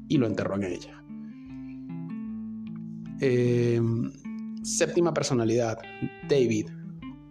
y 0.07 0.17
lo 0.17 0.27
enterró 0.27 0.55
en 0.55 0.63
ella. 0.63 0.96
Eh, 3.19 3.81
séptima 4.61 5.13
personalidad, 5.13 5.79
David, 6.29 6.67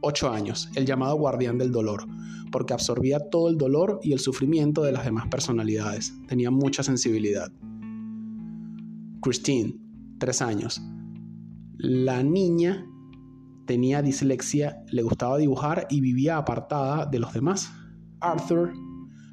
8 0.00 0.30
años, 0.30 0.68
el 0.74 0.84
llamado 0.84 1.16
guardián 1.16 1.58
del 1.58 1.70
dolor, 1.70 2.06
porque 2.50 2.72
absorbía 2.72 3.20
todo 3.30 3.48
el 3.48 3.56
dolor 3.56 4.00
y 4.02 4.12
el 4.12 4.18
sufrimiento 4.18 4.82
de 4.82 4.92
las 4.92 5.04
demás 5.04 5.28
personalidades. 5.28 6.12
Tenía 6.28 6.50
mucha 6.50 6.82
sensibilidad. 6.82 7.52
Christine, 9.20 9.76
3 10.18 10.42
años. 10.42 10.82
La 11.78 12.22
niña 12.22 12.86
tenía 13.66 14.02
dislexia, 14.02 14.82
le 14.90 15.02
gustaba 15.02 15.38
dibujar 15.38 15.86
y 15.90 16.00
vivía 16.00 16.36
apartada 16.36 17.06
de 17.06 17.18
los 17.18 17.32
demás. 17.32 17.70
Arthur 18.20 18.72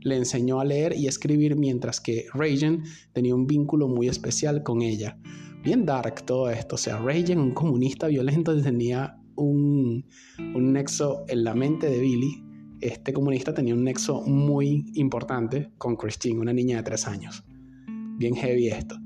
le 0.02 0.18
enseñó 0.18 0.60
a 0.60 0.66
leer 0.66 0.96
y 0.96 1.08
escribir 1.08 1.56
mientras 1.56 2.00
que 2.02 2.26
Reagan 2.34 2.84
tenía 3.14 3.34
un 3.34 3.48
vínculo 3.48 3.88
muy 3.88 4.08
especial 4.08 4.62
con 4.62 4.82
ella 4.82 5.18
bien 5.64 5.86
dark 5.86 6.26
todo 6.26 6.50
esto. 6.50 6.76
O 6.76 6.78
sea, 6.78 6.98
Reagan, 6.98 7.40
un 7.40 7.52
comunista 7.54 8.08
violento, 8.08 8.60
tenía 8.62 9.18
un, 9.36 10.06
un 10.54 10.74
nexo 10.74 11.24
en 11.28 11.44
la 11.44 11.56
mente 11.56 11.90
de 11.90 12.00
Billy. 12.00 12.44
Este 12.82 13.14
comunista 13.14 13.54
tenía 13.54 13.74
un 13.74 13.84
nexo 13.84 14.22
muy 14.22 14.86
importante 14.96 15.72
con 15.78 15.96
Christine, 15.96 16.42
una 16.42 16.54
niña 16.54 16.78
de 16.78 16.84
tres 16.84 17.08
años. 17.08 17.44
Bien 18.18 18.36
heavy 18.36 18.68
esto. 18.68 18.98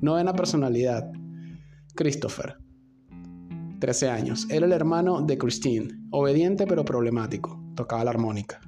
Novena 0.00 0.32
personalidad. 0.32 1.10
Christopher, 1.96 2.56
13 3.80 4.08
años. 4.08 4.46
Era 4.50 4.66
el 4.66 4.72
hermano 4.72 5.22
de 5.22 5.38
Christine, 5.38 5.88
obediente 6.10 6.66
pero 6.66 6.84
problemático. 6.84 7.60
Tocaba 7.74 8.04
la 8.04 8.10
armónica. 8.10 8.60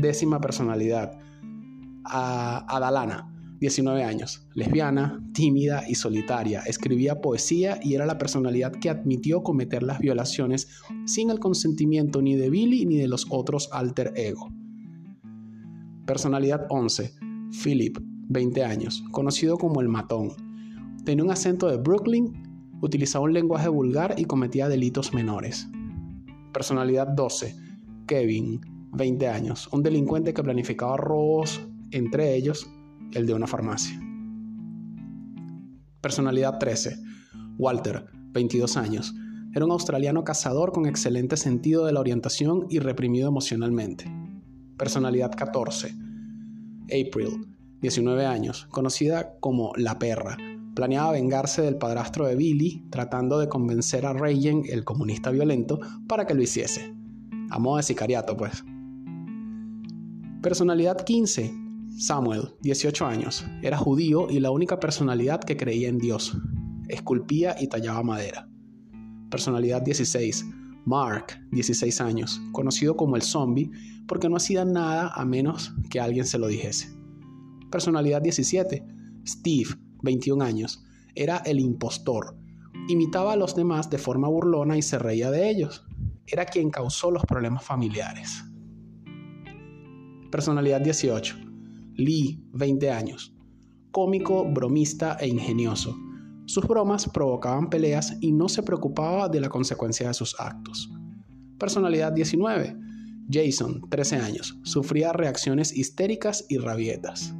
Décima 0.00 0.40
personalidad. 0.40 1.18
Adalana, 2.04 3.35
19 3.58 4.04
años. 4.04 4.46
Lesbiana, 4.54 5.22
tímida 5.32 5.84
y 5.88 5.94
solitaria. 5.94 6.60
Escribía 6.66 7.20
poesía 7.20 7.78
y 7.82 7.94
era 7.94 8.06
la 8.06 8.18
personalidad 8.18 8.72
que 8.72 8.90
admitió 8.90 9.42
cometer 9.42 9.82
las 9.82 9.98
violaciones 9.98 10.68
sin 11.06 11.30
el 11.30 11.38
consentimiento 11.38 12.20
ni 12.22 12.36
de 12.36 12.50
Billy 12.50 12.86
ni 12.86 12.96
de 12.96 13.08
los 13.08 13.26
otros 13.30 13.68
alter 13.72 14.12
ego. 14.16 14.50
Personalidad 16.06 16.66
11. 16.68 17.14
Philip, 17.62 17.98
20 18.28 18.64
años. 18.64 19.02
Conocido 19.10 19.56
como 19.56 19.80
el 19.80 19.88
matón. 19.88 20.32
Tenía 21.04 21.24
un 21.24 21.30
acento 21.30 21.68
de 21.68 21.78
Brooklyn 21.78 22.42
utilizaba 22.80 23.24
un 23.24 23.32
lenguaje 23.32 23.68
vulgar 23.68 24.14
y 24.18 24.24
cometía 24.24 24.68
delitos 24.68 25.14
menores. 25.14 25.68
Personalidad 26.52 27.08
12. 27.08 27.56
Kevin, 28.06 28.60
20 28.92 29.28
años, 29.28 29.68
un 29.72 29.82
delincuente 29.82 30.32
que 30.32 30.42
planificaba 30.42 30.96
robos, 30.96 31.60
entre 31.90 32.34
ellos 32.34 32.70
el 33.12 33.26
de 33.26 33.34
una 33.34 33.46
farmacia. 33.46 34.00
Personalidad 36.00 36.58
13. 36.58 36.96
Walter, 37.58 38.06
22 38.32 38.76
años, 38.76 39.14
era 39.54 39.64
un 39.64 39.70
australiano 39.70 40.22
cazador 40.22 40.72
con 40.72 40.86
excelente 40.86 41.36
sentido 41.36 41.86
de 41.86 41.92
la 41.92 42.00
orientación 42.00 42.66
y 42.68 42.78
reprimido 42.78 43.28
emocionalmente. 43.28 44.04
Personalidad 44.76 45.32
14. 45.32 45.94
April, 46.84 47.56
19 47.80 48.26
años, 48.26 48.66
conocida 48.70 49.36
como 49.40 49.72
La 49.76 49.98
Perra, 49.98 50.36
planeaba 50.74 51.12
vengarse 51.12 51.62
del 51.62 51.78
padrastro 51.78 52.26
de 52.26 52.36
Billy, 52.36 52.86
tratando 52.90 53.38
de 53.38 53.48
convencer 53.48 54.04
a 54.04 54.12
Reagan, 54.12 54.62
el 54.68 54.84
comunista 54.84 55.30
violento, 55.30 55.80
para 56.06 56.26
que 56.26 56.34
lo 56.34 56.42
hiciese. 56.42 56.94
A 57.50 57.58
modo 57.58 57.78
de 57.78 57.82
sicariato, 57.82 58.36
pues. 58.36 58.62
Personalidad 60.42 60.98
15. 61.02 61.65
Samuel, 61.98 62.54
18 62.60 63.06
años. 63.06 63.44
Era 63.62 63.78
judío 63.78 64.28
y 64.30 64.38
la 64.38 64.50
única 64.50 64.78
personalidad 64.78 65.40
que 65.40 65.56
creía 65.56 65.88
en 65.88 65.96
Dios. 65.96 66.36
Esculpía 66.88 67.56
y 67.58 67.68
tallaba 67.68 68.02
madera. 68.02 68.48
Personalidad 69.30 69.80
16. 69.80 70.44
Mark, 70.84 71.40
16 71.52 72.00
años, 72.02 72.40
conocido 72.52 72.96
como 72.96 73.16
el 73.16 73.22
zombie 73.22 73.70
porque 74.06 74.28
no 74.28 74.36
hacía 74.36 74.64
nada 74.66 75.10
a 75.14 75.24
menos 75.24 75.72
que 75.88 75.98
alguien 75.98 76.26
se 76.26 76.38
lo 76.38 76.48
dijese. 76.48 76.94
Personalidad 77.70 78.20
17. 78.20 78.86
Steve, 79.26 79.70
21 80.02 80.44
años, 80.44 80.84
era 81.14 81.38
el 81.38 81.58
impostor. 81.58 82.36
Imitaba 82.88 83.32
a 83.32 83.36
los 83.36 83.56
demás 83.56 83.88
de 83.88 83.98
forma 83.98 84.28
burlona 84.28 84.76
y 84.76 84.82
se 84.82 84.98
reía 84.98 85.30
de 85.30 85.48
ellos. 85.48 85.86
Era 86.26 86.44
quien 86.44 86.70
causó 86.70 87.10
los 87.10 87.24
problemas 87.24 87.64
familiares. 87.64 88.44
Personalidad 90.30 90.82
18. 90.82 91.46
Lee, 91.96 92.38
20 92.52 92.90
años. 92.90 93.34
Cómico, 93.90 94.44
bromista 94.44 95.16
e 95.18 95.26
ingenioso. 95.26 95.96
Sus 96.44 96.66
bromas 96.68 97.08
provocaban 97.08 97.70
peleas 97.70 98.16
y 98.20 98.32
no 98.32 98.48
se 98.48 98.62
preocupaba 98.62 99.28
de 99.28 99.40
la 99.40 99.48
consecuencia 99.48 100.08
de 100.08 100.14
sus 100.14 100.38
actos. 100.38 100.90
Personalidad 101.58 102.12
19. 102.12 102.76
Jason, 103.30 103.80
13 103.88 104.16
años. 104.16 104.58
Sufría 104.62 105.14
reacciones 105.14 105.74
histéricas 105.74 106.44
y 106.50 106.58
rabietas. 106.58 107.34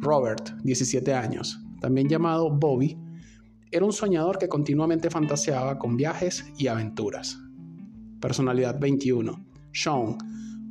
Robert, 0.00 0.50
17 0.62 1.14
años, 1.14 1.58
también 1.80 2.08
llamado 2.08 2.50
Bobby, 2.50 2.98
era 3.72 3.86
un 3.86 3.92
soñador 3.92 4.38
que 4.38 4.48
continuamente 4.48 5.08
fantaseaba 5.08 5.78
con 5.78 5.96
viajes 5.96 6.44
y 6.58 6.66
aventuras. 6.66 7.40
Personalidad 8.20 8.78
21. 8.78 9.44
Sean, 9.72 10.18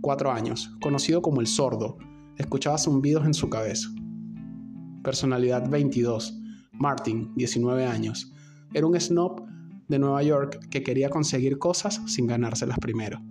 4 0.02 0.32
años, 0.32 0.72
conocido 0.80 1.22
como 1.24 1.42
el 1.42 1.48
sordo, 1.48 1.98
escuchaba 2.38 2.78
zumbidos 2.78 3.26
en 3.26 3.34
su 3.34 3.50
cabeza. 3.50 3.90
Personalidad 5.04 5.70
22. 5.70 6.40
Martin, 6.74 7.32
19 7.36 7.86
años, 7.86 8.34
era 8.74 8.88
un 8.88 9.00
snob 9.00 9.44
de 9.88 10.00
Nueva 10.00 10.24
York 10.24 10.68
que 10.70 10.82
quería 10.82 11.10
conseguir 11.10 11.60
cosas 11.60 12.02
sin 12.08 12.28
ganárselas 12.28 12.80
primero. 12.80 13.22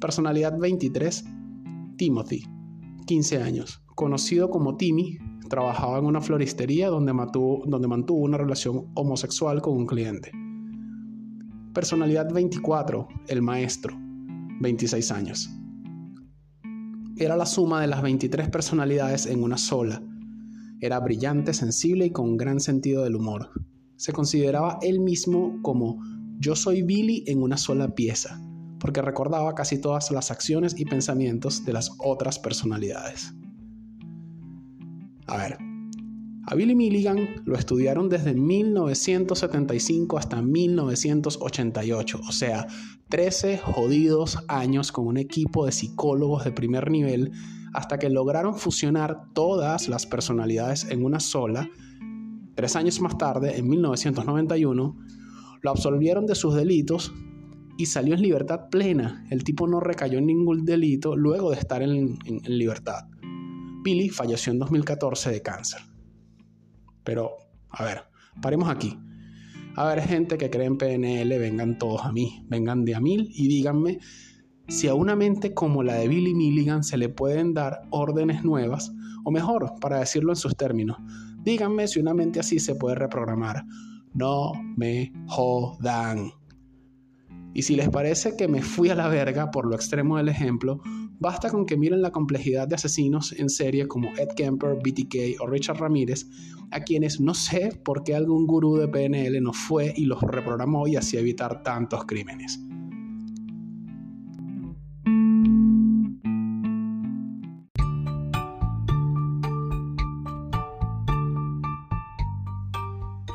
Personalidad 0.00 0.58
23. 0.58 1.24
Timothy, 1.96 2.44
15 3.06 3.42
años, 3.42 3.82
conocido 3.94 4.50
como 4.50 4.76
Timmy, 4.76 5.18
trabajaba 5.48 5.98
en 5.98 6.04
una 6.04 6.20
floristería 6.20 6.88
donde, 6.88 7.12
donde 7.12 7.88
mantuvo 7.88 8.20
una 8.20 8.36
relación 8.36 8.86
homosexual 8.94 9.62
con 9.62 9.76
un 9.76 9.86
cliente. 9.86 10.30
Personalidad 11.72 12.32
24, 12.32 13.08
el 13.28 13.42
maestro, 13.42 13.96
26 14.60 15.10
años. 15.12 15.50
Era 17.18 17.34
la 17.36 17.46
suma 17.46 17.80
de 17.80 17.86
las 17.86 18.02
23 18.02 18.50
personalidades 18.50 19.24
en 19.24 19.42
una 19.42 19.56
sola. 19.56 20.02
Era 20.80 21.00
brillante, 21.00 21.54
sensible 21.54 22.06
y 22.06 22.10
con 22.10 22.36
gran 22.36 22.60
sentido 22.60 23.04
del 23.04 23.16
humor. 23.16 23.50
Se 23.96 24.12
consideraba 24.12 24.78
él 24.82 25.00
mismo 25.00 25.58
como 25.62 25.98
yo 26.38 26.54
soy 26.54 26.82
Billy 26.82 27.24
en 27.26 27.42
una 27.42 27.56
sola 27.56 27.94
pieza, 27.94 28.38
porque 28.78 29.00
recordaba 29.00 29.54
casi 29.54 29.80
todas 29.80 30.10
las 30.10 30.30
acciones 30.30 30.78
y 30.78 30.84
pensamientos 30.84 31.64
de 31.64 31.72
las 31.72 31.90
otras 31.98 32.38
personalidades. 32.38 33.32
A 35.26 35.38
ver, 35.38 35.56
a 36.48 36.54
Billy 36.54 36.76
Milligan 36.76 37.42
lo 37.44 37.56
estudiaron 37.56 38.08
desde 38.08 38.32
1975 38.32 40.16
hasta 40.16 40.40
1988, 40.40 42.20
o 42.26 42.32
sea, 42.32 42.68
13 43.08 43.58
jodidos 43.58 44.38
años 44.46 44.92
con 44.92 45.08
un 45.08 45.16
equipo 45.16 45.66
de 45.66 45.72
psicólogos 45.72 46.44
de 46.44 46.52
primer 46.52 46.88
nivel 46.88 47.32
hasta 47.74 47.98
que 47.98 48.10
lograron 48.10 48.54
fusionar 48.54 49.32
todas 49.34 49.88
las 49.88 50.06
personalidades 50.06 50.84
en 50.88 51.04
una 51.04 51.18
sola. 51.18 51.68
Tres 52.54 52.76
años 52.76 53.00
más 53.00 53.18
tarde, 53.18 53.58
en 53.58 53.68
1991, 53.68 54.96
lo 55.62 55.70
absolvieron 55.70 56.26
de 56.26 56.36
sus 56.36 56.54
delitos 56.54 57.12
y 57.76 57.86
salió 57.86 58.14
en 58.14 58.22
libertad 58.22 58.68
plena. 58.70 59.26
El 59.30 59.42
tipo 59.42 59.66
no 59.66 59.80
recayó 59.80 60.18
en 60.18 60.26
ningún 60.26 60.64
delito 60.64 61.16
luego 61.16 61.50
de 61.50 61.58
estar 61.58 61.82
en, 61.82 62.18
en 62.24 62.58
libertad. 62.58 63.08
Billy 63.82 64.10
falleció 64.10 64.52
en 64.52 64.60
2014 64.60 65.32
de 65.32 65.42
cáncer. 65.42 65.95
Pero, 67.06 67.38
a 67.70 67.84
ver, 67.84 68.02
paremos 68.42 68.68
aquí. 68.68 68.98
A 69.76 69.86
ver, 69.86 70.02
gente 70.02 70.36
que 70.36 70.50
cree 70.50 70.66
en 70.66 70.76
PNL, 70.76 71.38
vengan 71.38 71.78
todos 71.78 72.04
a 72.04 72.12
mí, 72.12 72.44
vengan 72.48 72.84
de 72.84 72.94
a 72.94 73.00
mil 73.00 73.30
y 73.32 73.48
díganme 73.48 73.98
si 74.68 74.88
a 74.88 74.94
una 74.94 75.14
mente 75.14 75.54
como 75.54 75.82
la 75.82 75.94
de 75.94 76.08
Billy 76.08 76.34
Milligan 76.34 76.82
se 76.82 76.98
le 76.98 77.08
pueden 77.08 77.54
dar 77.54 77.82
órdenes 77.90 78.44
nuevas, 78.44 78.92
o 79.24 79.30
mejor, 79.30 79.74
para 79.80 80.00
decirlo 80.00 80.32
en 80.32 80.36
sus 80.36 80.56
términos, 80.56 80.96
díganme 81.42 81.86
si 81.86 82.00
una 82.00 82.14
mente 82.14 82.40
así 82.40 82.58
se 82.58 82.74
puede 82.74 82.96
reprogramar. 82.96 83.64
No 84.12 84.52
me 84.76 85.12
jodan. 85.26 86.32
Y 87.54 87.62
si 87.62 87.76
les 87.76 87.88
parece 87.88 88.36
que 88.36 88.48
me 88.48 88.62
fui 88.62 88.88
a 88.88 88.94
la 88.94 89.08
verga 89.08 89.50
por 89.50 89.66
lo 89.66 89.76
extremo 89.76 90.16
del 90.16 90.28
ejemplo, 90.28 90.80
basta 91.18 91.50
con 91.50 91.66
que 91.66 91.76
miren 91.76 92.02
la 92.02 92.10
complejidad 92.10 92.68
de 92.68 92.74
asesinos 92.74 93.32
en 93.32 93.48
serie 93.48 93.86
como 93.88 94.10
Ed 94.16 94.28
Kemper, 94.36 94.76
BTK 94.76 95.40
o 95.40 95.46
Richard 95.46 95.78
Ramírez, 95.78 96.26
a 96.70 96.80
quienes 96.80 97.20
no 97.20 97.34
sé 97.34 97.80
por 97.84 98.04
qué 98.04 98.14
algún 98.14 98.46
gurú 98.46 98.76
de 98.76 98.88
PNL 98.88 99.42
no 99.42 99.52
fue 99.52 99.92
y 99.96 100.06
los 100.06 100.20
reprogramó 100.20 100.86
y 100.86 100.96
así 100.96 101.16
evitar 101.16 101.62
tantos 101.62 102.04
crímenes. 102.04 102.60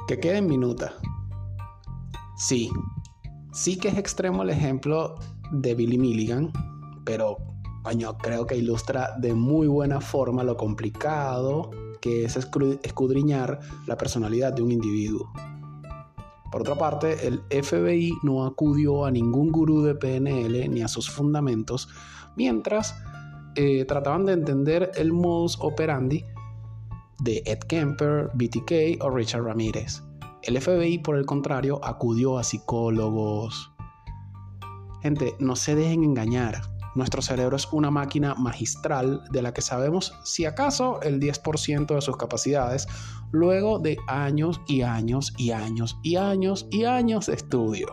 Que 0.08 0.20
quede 0.20 0.38
en 0.40 0.48
minuta. 0.48 0.94
Sí, 2.36 2.70
Sí 3.54 3.78
que 3.78 3.90
es 3.90 3.98
extremo 3.98 4.44
el 4.44 4.50
ejemplo 4.50 5.16
de 5.52 5.76
Billy 5.76 5.98
Milligan, 5.98 6.54
pero 7.04 7.38
coño, 7.84 8.18
creo 8.18 8.46
que 8.46 8.56
ilustra 8.56 9.16
de 9.18 9.34
muy 9.34 9.68
buena 9.68 10.02
forma 10.02 10.44
lo 10.44 10.58
complicado 10.58 11.72
que 12.02 12.26
es 12.26 12.36
escudriñar 12.36 13.60
la 13.86 13.96
personalidad 13.96 14.54
de 14.54 14.64
un 14.64 14.72
individuo. 14.72 15.32
Por 16.52 16.62
otra 16.62 16.76
parte, 16.76 17.28
el 17.28 17.42
FBI 17.50 18.12
no 18.24 18.46
acudió 18.46 19.06
a 19.06 19.12
ningún 19.12 19.52
gurú 19.52 19.84
de 19.84 19.96
PNL 19.96 20.70
ni 20.70 20.82
a 20.82 20.90
sus 20.90 21.10
fundamentos, 21.10 21.88
mientras 22.36 22.96
eh, 23.56 23.86
trataban 23.86 24.26
de 24.26 24.34
entender 24.34 24.92
el 24.96 25.14
modus 25.14 25.58
operandi 25.62 26.26
de 27.20 27.44
Ed 27.46 27.60
Kemper, 27.60 28.32
BTK 28.34 29.02
o 29.02 29.10
Richard 29.12 29.44
Ramírez. 29.44 30.04
El 30.44 30.60
FBI, 30.60 30.98
por 30.98 31.16
el 31.18 31.26
contrario, 31.26 31.80
acudió 31.84 32.38
a 32.38 32.44
psicólogos. 32.44 33.72
Gente, 35.02 35.36
no 35.40 35.56
se 35.56 35.76
dejen 35.76 36.04
engañar. 36.04 36.62
Nuestro 36.94 37.22
cerebro 37.22 37.56
es 37.56 37.68
una 37.72 37.90
máquina 37.90 38.36
magistral 38.36 39.24
de 39.32 39.42
la 39.42 39.54
que 39.54 39.62
sabemos 39.62 40.14
si 40.24 40.46
acaso 40.46 41.02
el 41.02 41.22
10% 41.22 41.96
de 41.96 42.02
sus 42.02 42.18
capacidades 42.18 42.88
luego 43.32 43.80
de 43.80 43.98
años 44.08 44.60
y 44.68 44.82
años 44.82 45.34
y 45.38 45.52
años 45.52 45.98
y 46.04 46.18
años 46.18 46.68
y 46.70 46.84
años 46.84 47.28
de 47.28 47.36
estudio. 47.36 47.88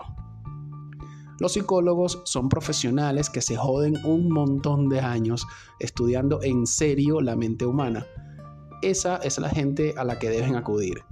Los 1.38 1.52
psicólogos 1.52 2.20
son 2.24 2.48
profesionales 2.48 3.30
que 3.30 3.40
se 3.40 3.56
joden 3.56 4.04
un 4.04 4.28
montón 4.30 4.88
de 4.88 4.98
años 4.98 5.46
estudiando 5.78 6.42
en 6.42 6.66
serio 6.66 7.20
la 7.20 7.36
mente 7.36 7.66
humana. 7.66 8.04
Esa 8.82 9.18
es 9.18 9.38
la 9.38 9.48
gente 9.48 9.94
a 9.96 10.02
la 10.02 10.18
que 10.18 10.28
deben 10.28 10.56
acudir. 10.56 11.02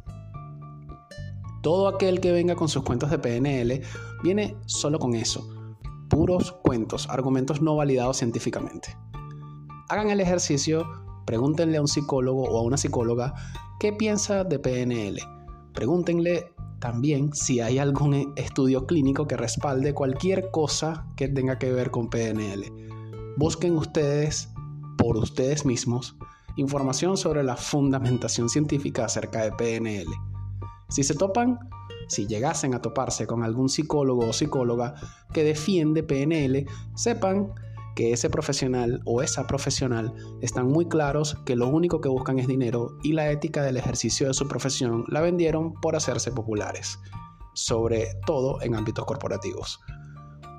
Todo 1.63 1.87
aquel 1.87 2.21
que 2.21 2.33
venga 2.33 2.57
con 2.57 2.69
sus 2.69 2.83
cuentos 2.83 3.11
de 3.11 3.21
PNL 3.21 3.83
viene 4.25 4.57
solo 4.67 4.99
con 4.99 5.15
eso 5.15 5.56
puros 6.09 6.53
cuentos, 6.63 7.09
argumentos 7.11 7.61
no 7.63 7.77
validados 7.77 8.19
científicamente. 8.19 8.97
Hagan 9.89 10.11
el 10.11 10.21
ejercicio, 10.21 10.87
pregúntenle 11.27 11.79
a 11.79 11.81
un 11.81 11.89
psicólogo 11.89 12.45
o 12.45 12.59
a 12.59 12.63
una 12.63 12.77
psicóloga 12.77 13.35
qué 13.79 13.93
piensa 13.93 14.45
de 14.45 14.59
PNL. 14.59 15.21
Pregúntenle 15.75 16.53
también 16.81 17.33
si 17.33 17.61
hay 17.61 17.79
algún 17.79 18.33
estudio 18.37 18.87
clínico 18.87 19.27
que 19.27 19.37
respalde 19.37 19.95
cualquier 19.95 20.51
cosa 20.51 21.07
que 21.17 21.29
tenga 21.29 21.59
que 21.59 21.73
ver 21.73 21.91
con 21.91 22.09
PNL. 22.09 22.73
Busquen 23.37 23.77
ustedes, 23.77 24.51
por 24.97 25.17
ustedes 25.17 25.65
mismos, 25.65 26.17
información 26.57 27.17
sobre 27.17 27.43
la 27.43 27.57
fundamentación 27.57 28.49
científica 28.49 29.05
acerca 29.05 29.43
de 29.43 29.53
PNL. 29.53 30.11
Si 30.89 31.03
se 31.03 31.15
topan 31.15 31.59
si 32.07 32.27
llegasen 32.27 32.75
a 32.75 32.83
toparse 32.83 33.27
con 33.27 33.43
algún 33.43 33.69
psicólogo 33.69 34.27
o 34.27 34.33
psicóloga 34.33 34.95
que 35.33 35.45
defiende 35.45 36.03
PNL, 36.03 36.67
sepan 36.95 37.53
que 37.97 38.13
ese 38.13 38.29
profesional 38.29 39.01
o 39.07 39.23
esa 39.23 39.47
profesional 39.47 40.13
están 40.43 40.69
muy 40.69 40.87
claros 40.87 41.39
que 41.47 41.57
lo 41.57 41.67
único 41.69 42.01
que 42.01 42.11
buscan 42.11 42.39
es 42.39 42.47
dinero 42.47 42.99
y 43.03 43.13
la 43.13 43.31
ética 43.31 43.63
del 43.63 43.79
ejercicio 43.79 44.29
de 44.29 44.35
su 44.35 44.47
profesión 44.47 45.05
la 45.09 45.23
vendieron 45.23 45.73
por 45.81 45.97
hacerse 45.97 46.31
populares, 46.31 46.99
sobre 47.55 48.09
todo 48.27 48.61
en 48.61 48.75
ámbitos 48.75 49.07
corporativos. 49.07 49.81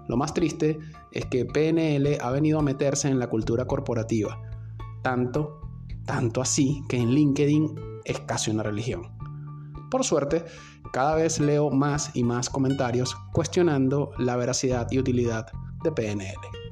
Lo 0.07 0.17
más 0.17 0.33
triste 0.33 0.79
es 1.11 1.25
que 1.25 1.45
PNL 1.45 2.17
ha 2.21 2.31
venido 2.31 2.59
a 2.59 2.63
meterse 2.63 3.07
en 3.07 3.19
la 3.19 3.27
cultura 3.27 3.65
corporativa, 3.65 4.41
tanto, 5.03 5.61
tanto 6.05 6.41
así 6.41 6.81
que 6.89 6.97
en 6.97 7.11
LinkedIn 7.11 7.75
es 8.03 8.19
casi 8.21 8.49
una 8.49 8.63
religión. 8.63 9.15
Por 9.91 10.03
suerte, 10.03 10.43
cada 10.91 11.15
vez 11.15 11.39
leo 11.39 11.69
más 11.69 12.11
y 12.15 12.23
más 12.23 12.49
comentarios 12.49 13.15
cuestionando 13.33 14.11
la 14.17 14.35
veracidad 14.35 14.87
y 14.91 14.99
utilidad 14.99 15.47
de 15.83 15.91
PNL. 15.91 16.67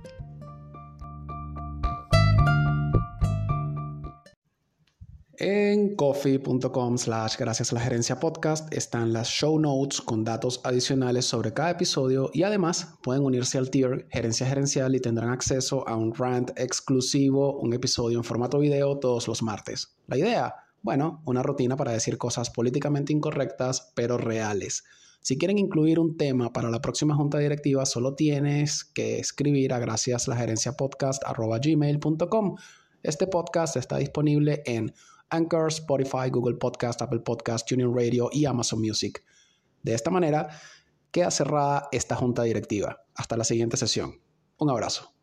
En 5.37 5.97
coffee.com 5.97 6.97
slash 6.97 7.37
gracias 7.37 7.71
a 7.71 7.75
la 7.75 7.81
gerencia 7.81 8.19
podcast 8.19 8.73
están 8.73 9.11
las 9.11 9.27
show 9.27 9.59
notes 9.59 9.99
con 9.99 10.23
datos 10.23 10.61
adicionales 10.63 11.25
sobre 11.25 11.53
cada 11.53 11.71
episodio 11.71 12.29
y 12.33 12.43
además 12.43 12.95
pueden 13.03 13.23
unirse 13.23 13.57
al 13.57 13.69
tier 13.69 14.07
gerencia 14.09 14.47
gerencial 14.47 14.95
y 14.95 15.01
tendrán 15.01 15.31
acceso 15.31 15.85
a 15.89 15.97
un 15.97 16.15
rant 16.15 16.51
exclusivo, 16.57 17.59
un 17.59 17.73
episodio 17.73 18.17
en 18.17 18.23
formato 18.23 18.59
video 18.59 18.97
todos 18.97 19.27
los 19.27 19.43
martes. 19.43 19.97
La 20.07 20.17
idea 20.17 20.55
bueno, 20.85 21.23
una 21.25 21.41
rutina 21.41 21.75
para 21.75 21.93
decir 21.93 22.19
cosas 22.19 22.51
políticamente 22.51 23.11
incorrectas, 23.11 23.91
pero 23.95 24.19
reales. 24.19 24.83
Si 25.19 25.35
quieren 25.35 25.57
incluir 25.57 25.97
un 25.99 26.15
tema 26.15 26.53
para 26.53 26.69
la 26.69 26.79
próxima 26.79 27.15
junta 27.15 27.39
directiva, 27.39 27.87
solo 27.87 28.13
tienes 28.13 28.85
que 28.85 29.17
escribir 29.17 29.73
a 29.73 29.79
gracias 29.79 30.27
la 30.27 30.37
Este 33.01 33.25
podcast 33.25 33.75
está 33.77 33.97
disponible 33.97 34.61
en 34.67 34.93
Anchor, 35.31 35.69
Spotify, 35.69 36.29
Google 36.31 36.57
Podcast, 36.57 37.01
Apple 37.01 37.21
Podcast, 37.21 37.67
Tuning 37.67 37.91
Radio 37.91 38.29
y 38.31 38.45
Amazon 38.45 38.79
Music. 38.79 39.23
De 39.81 39.95
esta 39.95 40.11
manera, 40.11 40.49
queda 41.09 41.31
cerrada 41.31 41.89
esta 41.93 42.15
junta 42.15 42.43
directiva. 42.43 43.01
Hasta 43.15 43.35
la 43.37 43.43
siguiente 43.43 43.75
sesión. 43.75 44.21
Un 44.59 44.69
abrazo. 44.69 45.14